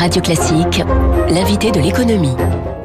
[0.00, 0.82] Radio Classique,
[1.28, 2.34] l'invité de l'économie.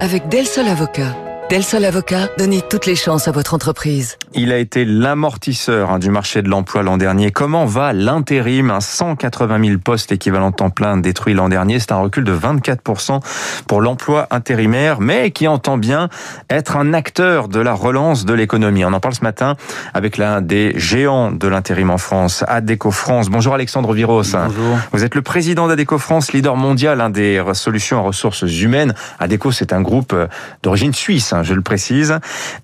[0.02, 1.25] Avec Del Sol Avocat.
[1.48, 4.18] Del Sol Avocat, donnez toutes les chances à votre entreprise.
[4.34, 7.32] Il a été l'amortisseur hein, du marché de l'emploi l'an dernier.
[7.32, 8.76] Comment va l'intérim?
[8.80, 11.80] 180 000 postes équivalents temps plein détruits l'an dernier.
[11.80, 13.20] C'est un recul de 24%
[13.68, 16.10] pour l'emploi intérimaire, mais qui entend bien
[16.50, 18.84] être un acteur de la relance de l'économie.
[18.84, 19.56] On en parle ce matin
[19.94, 23.30] avec l'un des géants de l'intérim en France, Adeco France.
[23.30, 24.24] Bonjour Alexandre Viros.
[24.34, 24.80] Bonjour.
[24.92, 28.96] Vous êtes le président d'Adeco France, leader mondial hein, des solutions en ressources humaines.
[29.20, 30.28] Adeco, c'est un groupe euh,
[30.64, 32.18] d'origine suisse Hein, je le précise.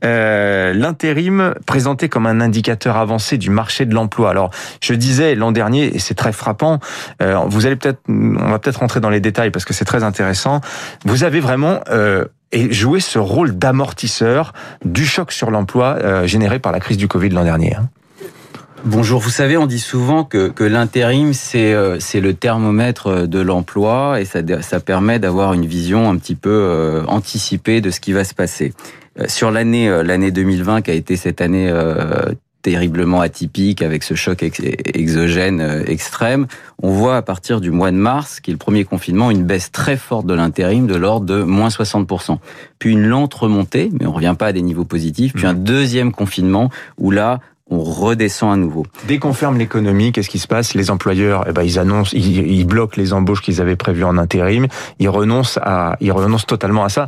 [0.03, 4.29] Euh, L'intérim présenté comme un indicateur avancé du marché de l'emploi.
[4.29, 6.79] Alors, je disais l'an dernier, et c'est très frappant,
[7.21, 10.03] euh, vous allez peut-être, on va peut-être rentrer dans les détails parce que c'est très
[10.03, 10.61] intéressant,
[11.05, 11.81] vous avez vraiment...
[11.89, 14.51] Euh, et joué ce rôle d'amortisseur
[14.83, 17.77] du choc sur l'emploi euh, généré par la crise du Covid l'an dernier.
[18.83, 24.19] Bonjour, vous savez, on dit souvent que, que l'intérim, c'est euh, le thermomètre de l'emploi
[24.19, 28.11] et ça, ça permet d'avoir une vision un petit peu euh, anticipée de ce qui
[28.11, 28.73] va se passer.
[29.19, 31.71] Euh, sur l'année l'année 2020, qui a été cette année
[32.63, 36.47] terriblement atypique avec ce choc exogène extrême,
[36.81, 39.71] on voit à partir du mois de mars, qui est le premier confinement, une baisse
[39.71, 42.37] très forte de l'intérim de l'ordre de moins 60%.
[42.79, 46.11] Puis une lente remontée, mais on revient pas à des niveaux positifs, puis un deuxième
[46.11, 47.39] confinement où là,
[47.71, 48.85] on redescend à nouveau.
[49.07, 50.73] Dès qu'on ferme l'économie, qu'est-ce qui se passe?
[50.73, 54.17] Les employeurs, eh ben, ils annoncent, ils, ils bloquent les embauches qu'ils avaient prévues en
[54.17, 54.67] intérim.
[54.99, 57.07] Ils renoncent à, ils renoncent totalement à ça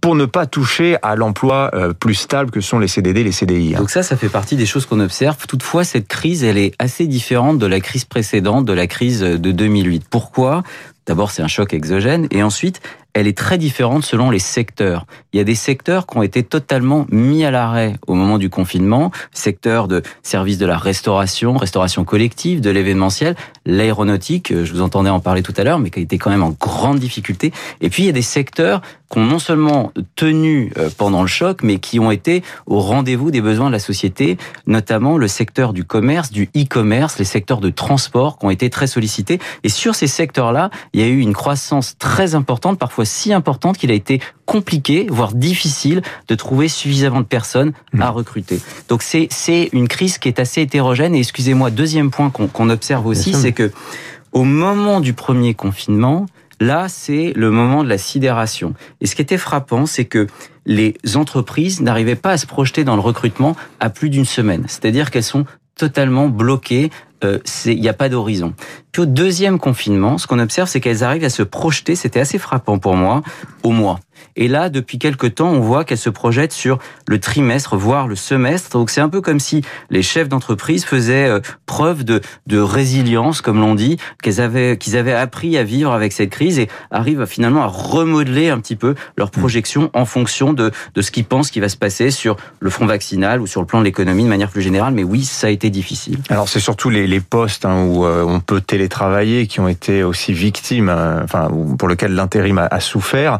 [0.00, 3.74] pour ne pas toucher à l'emploi euh, plus stable que sont les CDD, les CDI.
[3.74, 3.78] Hein.
[3.78, 5.46] Donc ça, ça fait partie des choses qu'on observe.
[5.46, 9.52] Toutefois, cette crise, elle est assez différente de la crise précédente, de la crise de
[9.52, 10.04] 2008.
[10.08, 10.62] Pourquoi?
[11.06, 12.80] D'abord, c'est un choc exogène, et ensuite,
[13.14, 15.06] elle est très différente selon les secteurs.
[15.32, 18.50] Il y a des secteurs qui ont été totalement mis à l'arrêt au moment du
[18.50, 23.36] confinement, secteur de services de la restauration, restauration collective, de l'événementiel,
[23.66, 26.50] l'aéronautique, je vous entendais en parler tout à l'heure, mais qui été quand même en
[26.50, 27.52] grande difficulté.
[27.80, 31.28] Et puis il y a des secteurs qui ont non seulement tenu euh, pendant le
[31.28, 35.72] choc, mais qui ont été au rendez-vous des besoins de la société, notamment le secteur
[35.72, 39.40] du commerce, du e-commerce, les secteurs de transport qui ont été très sollicités.
[39.64, 43.78] Et sur ces secteurs-là, il y a eu une croissance très importante, parfois si importante
[43.78, 48.14] qu'il a été compliqué, voire difficile, de trouver suffisamment de personnes à mmh.
[48.14, 48.60] recruter.
[48.88, 51.14] Donc c'est c'est une crise qui est assez hétérogène.
[51.14, 53.70] Et excusez-moi, deuxième point qu'on observe aussi, c'est que
[54.32, 56.26] au moment du premier confinement,
[56.60, 58.74] là c'est le moment de la sidération.
[59.00, 60.26] Et ce qui était frappant, c'est que
[60.66, 64.64] les entreprises n'arrivaient pas à se projeter dans le recrutement à plus d'une semaine.
[64.68, 66.90] C'est-à-dire qu'elles sont totalement bloquées
[67.24, 68.54] euh, il n'y a pas d'horizon.
[68.92, 72.38] Puis au deuxième confinement, ce qu'on observe, c'est qu'elles arrivent à se projeter, c'était assez
[72.38, 73.22] frappant pour moi,
[73.62, 74.00] au mois.
[74.36, 78.16] Et là, depuis quelques temps, on voit qu'elles se projettent sur le trimestre, voire le
[78.16, 78.70] semestre.
[78.70, 82.20] Donc c'est un peu comme si les chefs d'entreprise faisaient euh, preuve de,
[82.50, 87.26] résilience, comme l'on dit, qu'ils avaient, avaient appris à vivre avec cette crise et arrivent
[87.26, 89.40] finalement à remodeler un petit peu leur mmh.
[89.40, 92.86] projection en fonction de, de ce qu'ils pensent qui va se passer sur le front
[92.86, 94.94] vaccinal ou sur le plan de l'économie de manière plus générale.
[94.94, 96.18] Mais oui, ça a été difficile.
[96.28, 100.32] Alors c'est surtout les, postes hein, où euh, on peut télétravailler qui ont été aussi
[100.32, 103.38] victimes, euh, enfin pour lequel l'intérim a, souffert.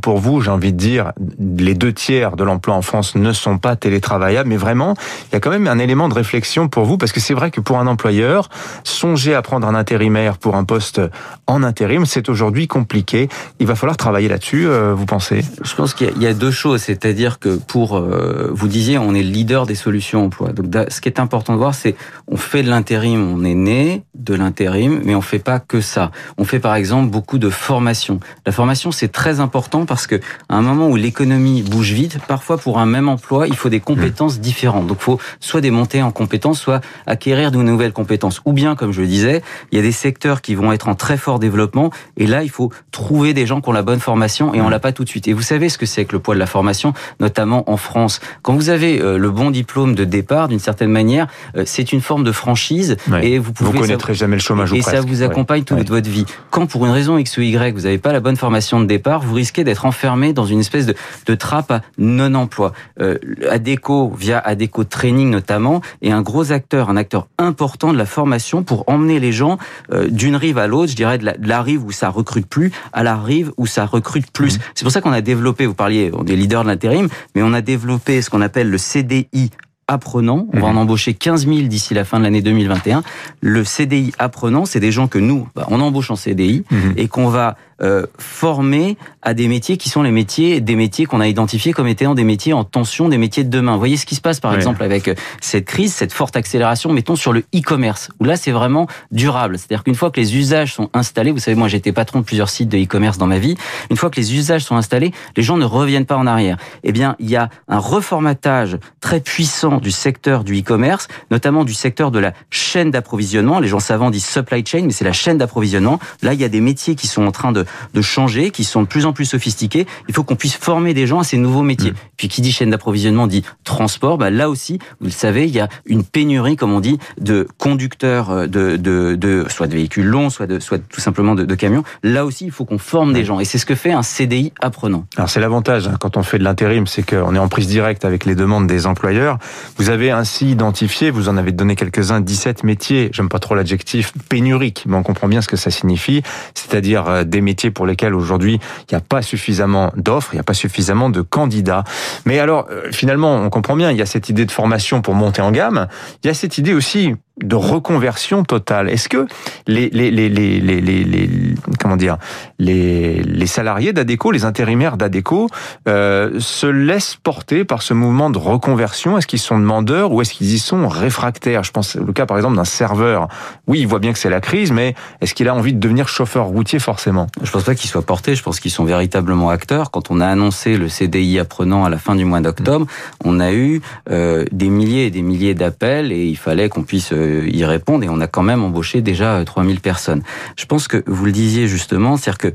[0.00, 3.58] Pour vous, j'ai envie de dire, les deux tiers de l'emploi en France ne sont
[3.58, 4.94] pas télétravaillables, mais vraiment,
[5.30, 7.50] il y a quand même un élément de réflexion pour vous, parce que c'est vrai
[7.50, 8.48] que pour un employeur,
[8.84, 11.00] songer à prendre un intérimaire pour un poste
[11.46, 13.28] en intérim, c'est aujourd'hui compliqué.
[13.58, 15.44] Il va falloir travailler là-dessus, euh, vous pensez?
[15.62, 19.22] Je pense qu'il y a deux choses, c'est-à-dire que pour, euh, vous disiez, on est
[19.22, 20.52] le leader des solutions emploi.
[20.52, 21.94] Donc, ce qui est important de voir, c'est
[22.28, 26.10] on fait de l'intérim, on est né de l'intérim, mais on fait pas que ça.
[26.38, 28.20] On fait par exemple beaucoup de formation.
[28.46, 32.58] La formation, c'est très important parce que à un moment où l'économie bouge vite, parfois
[32.58, 34.86] pour un même emploi, il faut des compétences différentes.
[34.86, 38.40] Donc, il faut soit des montées en compétences, soit acquérir de nouvelles compétences.
[38.44, 40.94] Ou bien, comme je le disais, il y a des secteurs qui vont être en
[40.94, 44.54] très fort développement, et là, il faut trouver des gens qui ont la bonne formation,
[44.54, 45.28] et on l'a pas tout de suite.
[45.28, 48.20] Et vous savez ce que c'est que le poids de la formation, notamment en France.
[48.42, 52.00] Quand vous avez euh, le bon diplôme de départ, d'une certaine manière, euh, c'est une
[52.00, 53.72] forme de franchise, et vous pouvez...
[53.72, 56.26] Vous connaîtrez jamais le chômage Et ça vous accompagne toute votre vie.
[56.50, 59.22] Quand, pour une raison X ou Y, vous n'avez pas la bonne formation de départ,
[59.22, 60.94] vous risquez d'être enfermé dans une espèce de,
[61.26, 62.72] de trappe à non-emploi.
[63.00, 63.18] Euh,
[63.50, 68.62] ADECO, via ADECO Training notamment, est un gros acteur, un acteur important de la formation
[68.62, 69.58] pour emmener les gens
[69.92, 73.02] euh, d'une rive à l'autre, je dirais de la, rive où ça recrute plus à
[73.02, 74.56] la rive où ça recrute plus.
[74.56, 74.62] Mmh.
[74.74, 77.52] C'est pour ça qu'on a développé, vous parliez, on est leader de l'intérim, mais on
[77.52, 79.50] a développé ce qu'on appelle le CDI
[79.88, 80.46] apprenants.
[80.52, 80.78] On va en mhm.
[80.78, 83.02] embaucher 15 000 d'ici la fin de l'année 2021.
[83.40, 86.94] Le CDI apprenant, c'est des gens que nous, bah, on embauche en CDI mhm.
[86.96, 91.20] et qu'on va euh, former à des métiers qui sont les métiers, des métiers qu'on
[91.20, 93.72] a identifiés comme étant des métiers en tension, des métiers de demain.
[93.72, 96.92] Vous voyez ce qui se passe par exemple avec euh, cette crise, cette forte accélération,
[96.92, 99.58] mettons sur le e-commerce, où là c'est vraiment durable.
[99.58, 102.50] C'est-à-dire qu'une fois que les usages sont installés, vous savez, moi j'étais patron de plusieurs
[102.50, 103.56] sites de e-commerce dans ma vie,
[103.90, 106.56] une fois que les usages sont installés, les gens ne reviennent pas en arrière.
[106.82, 111.74] Eh bien, il y a un reformatage très puissant du secteur du e-commerce, notamment du
[111.74, 113.60] secteur de la chaîne d'approvisionnement.
[113.60, 115.98] Les gens savants disent supply chain, mais c'est la chaîne d'approvisionnement.
[116.22, 117.61] Là, il y a des métiers qui sont en train de,
[117.94, 119.86] de changer, qui sont de plus en plus sophistiqués.
[120.08, 121.92] Il faut qu'on puisse former des gens à ces nouveaux métiers.
[121.92, 121.96] Mmh.
[122.16, 124.18] Puis qui dit chaîne d'approvisionnement dit transport.
[124.18, 127.48] Bah, là aussi, vous le savez, il y a une pénurie, comme on dit, de
[127.58, 131.44] conducteurs euh, de, de, de soit de véhicules longs, soit de, soit tout simplement de,
[131.44, 131.82] de camions.
[132.02, 133.40] Là aussi, il faut qu'on forme des gens.
[133.40, 135.06] Et c'est ce que fait un CDI apprenant.
[135.16, 138.04] Alors c'est l'avantage hein, quand on fait de l'intérim, c'est qu'on est en prise directe
[138.04, 139.38] avec les demandes des employeurs.
[139.76, 144.12] Vous avez ainsi identifié, vous en avez donné quelques-uns, 17 métiers, j'aime pas trop l'adjectif
[144.28, 146.22] pénurique, mais on comprend bien ce que ça signifie,
[146.54, 150.40] c'est-à-dire euh, des métiers pour lesquels aujourd'hui il n'y a pas suffisamment d'offres, il n'y
[150.40, 151.84] a pas suffisamment de candidats.
[152.24, 155.14] Mais alors euh, finalement, on comprend bien, il y a cette idée de formation pour
[155.14, 155.88] monter en gamme,
[156.22, 158.90] il y a cette idée aussi de reconversion totale.
[158.90, 159.26] Est-ce que
[159.66, 162.18] les, les, les, les, comment dire
[162.58, 165.48] les, les salariés d'Adeco, les intérimaires d'Adeco,
[165.88, 169.16] euh, se laissent porter par ce mouvement de reconversion?
[169.16, 171.64] Est-ce qu'ils sont demandeurs ou est-ce qu'ils y sont réfractaires?
[171.64, 173.28] Je pense le cas par exemple d'un serveur.
[173.66, 176.08] Oui, il voit bien que c'est la crise, mais est-ce qu'il a envie de devenir
[176.08, 177.28] chauffeur routier forcément?
[177.42, 178.34] Je pense pas qu'ils soient portés.
[178.34, 179.90] Je pense qu'ils sont véritablement acteurs.
[179.90, 182.86] Quand on a annoncé le CDI apprenant à la fin du mois d'octobre,
[183.24, 183.80] on a eu
[184.10, 188.04] euh, des milliers et des milliers d'appels et il fallait qu'on puisse euh, y répondre
[188.04, 190.22] et on a quand même embauché déjà 3000 euh, personnes.
[190.56, 192.48] Je pense que vous le disiez justement, c'est-à-dire que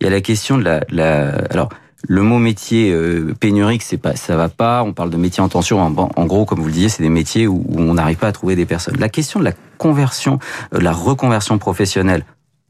[0.00, 1.68] il y a la question de la, alors
[2.06, 4.82] le mot métier euh, pénurique, c'est pas, ça va pas.
[4.82, 5.80] On parle de métier en tension.
[5.80, 8.32] En, gros, comme vous le disiez, c'est des métiers où, où on n'arrive pas à
[8.32, 8.96] trouver des personnes.
[8.98, 10.38] La question de la conversion,
[10.74, 12.24] euh, la reconversion professionnelle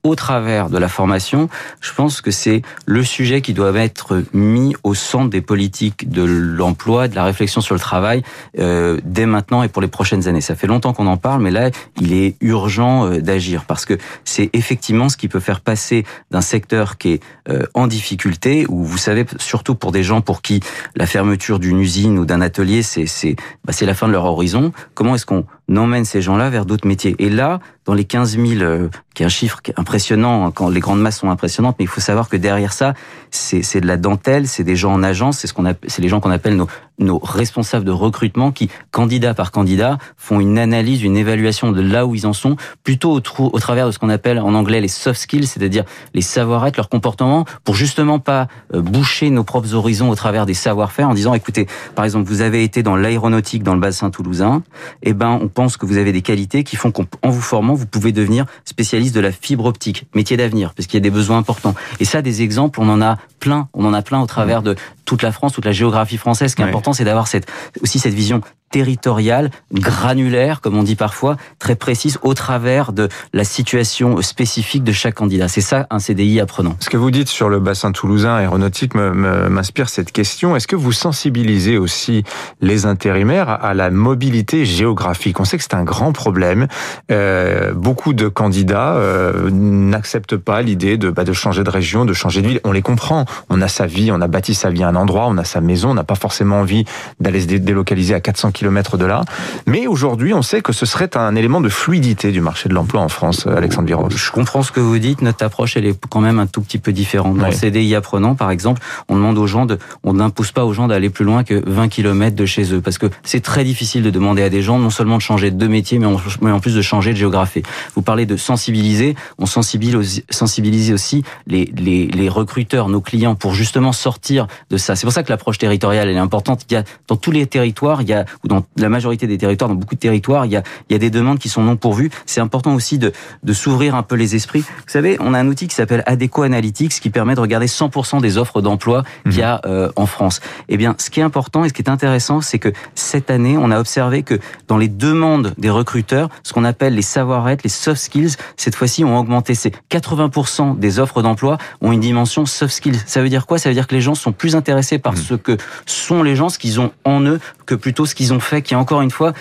[0.04, 1.48] au travers de la formation,
[1.80, 6.22] je pense que c'est le sujet qui doit être mis au centre des politiques de
[6.22, 8.22] l'emploi, de la réflexion sur le travail,
[8.58, 10.42] euh, dès maintenant et pour les prochaines années.
[10.42, 13.98] Ça fait longtemps qu'on en parle, mais là, il est urgent euh, d'agir parce que
[14.24, 18.84] c'est effectivement ce qui peut faire passer d'un secteur qui est euh, en difficulté, où
[18.84, 20.60] vous savez, surtout pour des gens pour qui
[20.96, 24.72] la fermeture d'une usine ou d'un atelier, c'est bah, la fin de leur horizon.
[24.94, 27.14] Comment est-ce qu'on emmène ces gens-là vers d'autres métiers.
[27.18, 30.80] Et là, dans les 15 000, euh, qui est un chiffre impressionnant, hein, quand les
[30.80, 32.94] grandes masses sont impressionnantes, mais il faut savoir que derrière ça,
[33.30, 36.20] c'est de la dentelle, c'est des gens en agence, c'est ce qu'on c'est les gens
[36.20, 36.68] qu'on appelle nos,
[36.98, 42.06] nos responsables de recrutement qui, candidat par candidat, font une analyse, une évaluation de là
[42.06, 44.88] où ils en sont, plutôt au, au travers de ce qu'on appelle en anglais les
[44.88, 50.08] soft skills, c'est-à-dire les savoir-être, leur comportement, pour justement pas euh, boucher nos propres horizons
[50.10, 53.74] au travers des savoir-faire en disant, écoutez, par exemple, vous avez été dans l'aéronautique dans
[53.74, 54.62] le bassin toulousain,
[55.02, 57.86] eh ben, on pense que vous avez des qualités qui font qu'en vous formant, vous
[57.86, 61.38] pouvez devenir spécialiste de la fibre optique, métier d'avenir, parce qu'il y a des besoins
[61.38, 61.74] importants.
[62.00, 64.74] Et ça, des exemples, on en a plein, on en a plein au travers de
[65.04, 66.52] toute la France, toute la géographie française.
[66.52, 67.50] Ce qui est important, c'est d'avoir cette,
[67.82, 68.40] aussi cette vision
[68.74, 74.90] territoriale, granulaire, comme on dit parfois, très précise au travers de la situation spécifique de
[74.90, 75.46] chaque candidat.
[75.46, 76.74] C'est ça un CDI apprenant.
[76.80, 80.56] Ce que vous dites sur le bassin toulousain aéronautique m'inspire cette question.
[80.56, 82.24] Est-ce que vous sensibilisez aussi
[82.60, 85.38] les intérimaires à la mobilité géographique?
[85.38, 86.66] On sait que c'est un grand problème.
[87.12, 92.12] Euh, beaucoup de candidats euh, n'acceptent pas l'idée de, bah, de changer de région, de
[92.12, 92.60] changer de ville.
[92.64, 93.24] On les comprend.
[93.50, 95.60] On a sa vie, on a bâti sa vie à un endroit, on a sa
[95.60, 96.84] maison, on n'a pas forcément envie
[97.20, 98.63] d'aller se délocaliser à 400 km
[98.96, 99.22] de là.
[99.66, 103.00] Mais aujourd'hui, on sait que ce serait un élément de fluidité du marché de l'emploi
[103.00, 104.10] en France, Alexandre Viros.
[104.10, 105.22] Je comprends ce que vous dites.
[105.22, 107.36] Notre approche, elle est quand même un tout petit peu différente.
[107.36, 110.72] Dans le CDI apprenant, par exemple, on demande aux gens de, on n'impose pas aux
[110.72, 112.80] gens d'aller plus loin que 20 km de chez eux.
[112.80, 115.66] Parce que c'est très difficile de demander à des gens non seulement de changer de
[115.66, 117.62] métier, mais en plus de changer de géographie.
[117.94, 119.14] Vous parlez de sensibiliser.
[119.38, 124.96] On sensibilise aussi les, les, les recruteurs, nos clients, pour justement sortir de ça.
[124.96, 126.62] C'est pour ça que l'approche territoriale, elle est importante.
[126.70, 129.38] Il y a, dans tous les territoires, il y a, ou dans la majorité des
[129.38, 131.62] territoires, dans beaucoup de territoires, il y a, il y a des demandes qui sont
[131.62, 132.10] non pourvues.
[132.26, 134.60] C'est important aussi de, de s'ouvrir un peu les esprits.
[134.60, 138.20] Vous savez, on a un outil qui s'appelle Adeco Analytics qui permet de regarder 100%
[138.20, 139.60] des offres d'emploi qu'il y a mhm.
[139.66, 140.40] euh, en France.
[140.68, 143.56] Eh bien, ce qui est important et ce qui est intéressant, c'est que cette année,
[143.58, 147.70] on a observé que dans les demandes des recruteurs, ce qu'on appelle les savoir-être, les
[147.70, 149.54] soft skills, cette fois-ci ont augmenté.
[149.54, 153.00] C'est 80% des offres d'emploi ont une dimension soft skills.
[153.06, 153.58] Ça veut dire quoi?
[153.58, 155.18] Ça veut dire que les gens sont plus intéressés par mhm.
[155.18, 155.56] ce que
[155.86, 158.74] sont les gens, ce qu'ils ont en eux, que plutôt ce qu'ils ont fait, qui
[158.74, 159.32] encore une fois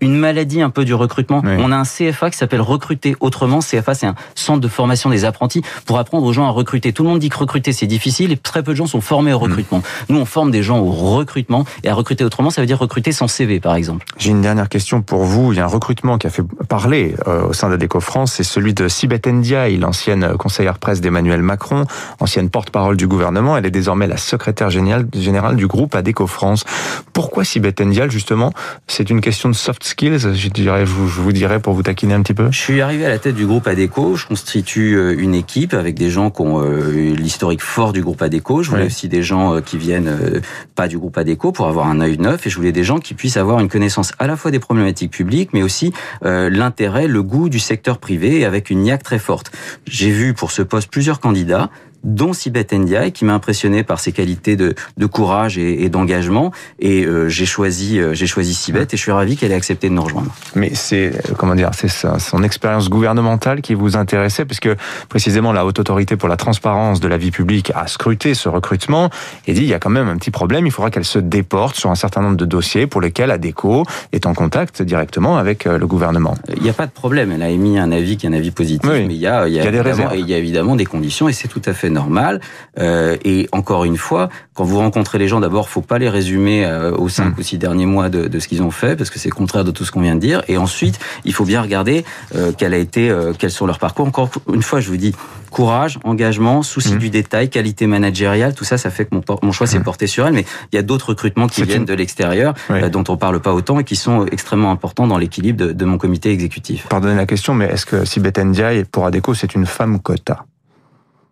[0.00, 1.42] une maladie un peu du recrutement.
[1.44, 3.60] On a un CFA qui s'appelle recruter autrement.
[3.60, 6.92] CFA, c'est un centre de formation des apprentis pour apprendre aux gens à recruter.
[6.92, 9.32] Tout le monde dit que recruter c'est difficile et très peu de gens sont formés
[9.32, 9.78] au recrutement.
[9.78, 10.12] Mm.
[10.12, 13.12] Nous, on forme des gens au recrutement et à recruter autrement, ça veut dire recruter
[13.12, 14.06] sans CV, par exemple.
[14.18, 15.52] J'ai une dernière question pour vous.
[15.52, 18.44] Il y a un recrutement qui a fait parler euh, au sein d'Adeco France, c'est
[18.44, 21.84] celui de Sibeth Ndiaye, l'ancienne conseillère presse d'Emmanuel Macron,
[22.20, 23.56] ancienne porte-parole du gouvernement.
[23.56, 26.64] Elle est désormais la secrétaire générale du groupe Adeco France.
[27.12, 28.52] Pourquoi Sibeth Ndiaye, justement?
[28.86, 32.22] C'est une question de soft skills, je, dirais, je vous dirais, pour vous taquiner un
[32.22, 34.16] petit peu Je suis arrivé à la tête du groupe Adeco.
[34.16, 38.22] Je constitue euh, une équipe avec des gens qui ont euh, l'historique fort du groupe
[38.22, 38.62] Adeco.
[38.62, 40.42] Je voulais aussi des gens qui viennent
[40.74, 43.14] pas du groupe Adeco pour avoir un œil neuf et je voulais des gens qui
[43.14, 47.48] puissent avoir une connaissance à la fois des problématiques publiques mais aussi l'intérêt, le goût
[47.48, 49.50] du secteur privé avec une niaque très forte.
[49.86, 51.70] J'ai vu pour ce poste plusieurs candidats
[52.04, 56.52] dont Sibeth Ndiaye, qui m'a impressionné par ses qualités de, de courage et, et d'engagement.
[56.78, 59.88] Et euh, j'ai choisi, euh, j'ai choisi Sibeth et je suis ravi qu'elle ait accepté
[59.88, 60.32] de nous rejoindre.
[60.54, 64.68] Mais c'est euh, comment dire, c'est son expérience gouvernementale qui vous intéressait, puisque
[65.08, 69.10] précisément la haute autorité pour la transparence de la vie publique a scruté ce recrutement
[69.46, 71.76] et dit il y a quand même un petit problème, il faudra qu'elle se déporte
[71.76, 75.86] sur un certain nombre de dossiers pour lesquels ADECO est en contact directement avec le
[75.86, 76.36] gouvernement.
[76.56, 78.50] Il n'y a pas de problème, elle a émis un avis qui est un avis
[78.50, 80.38] positif, mais il y a, il y a, il y a des il y a
[80.38, 82.40] évidemment des conditions et c'est tout à fait normal.
[82.78, 86.64] Euh, et encore une fois, quand vous rencontrez les gens, d'abord, faut pas les résumer
[86.64, 87.40] euh, aux cinq hmm.
[87.40, 89.72] ou six derniers mois de, de ce qu'ils ont fait, parce que c'est contraire de
[89.72, 90.42] tout ce qu'on vient de dire.
[90.46, 94.06] Et ensuite, il faut bien regarder euh, quel a été, euh, quels sont leurs parcours.
[94.06, 95.12] Encore une fois, je vous dis,
[95.50, 96.98] courage, engagement, souci hmm.
[96.98, 99.84] du détail, qualité managériale, tout ça, ça fait que mon, mon choix s'est hmm.
[99.84, 100.34] porté sur elle.
[100.34, 102.54] Mais il y a d'autres recrutements qui viennent de l'extérieur,
[102.92, 105.98] dont on parle pas autant et qui sont extrêmement importants dans l'équilibre de, de, mon
[105.98, 106.86] comité exécutif.
[106.88, 110.44] Pardonnez la question, mais est-ce que Sibeth Ndiaye, pour Adeco, c'est une femme quota?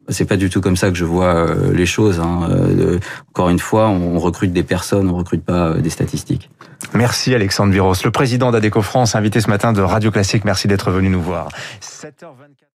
[0.09, 2.21] C'est pas du tout comme ça que je vois euh, les choses.
[2.21, 2.49] Hein.
[2.51, 2.99] Euh,
[3.31, 6.51] encore une fois, on recrute des personnes, on recrute pas euh, des statistiques.
[6.95, 10.45] Merci Alexandre Viros, le président d'Adeco France, invité ce matin de Radio Classique.
[10.45, 11.49] Merci d'être venu nous voir.
[11.81, 12.67] 7h24.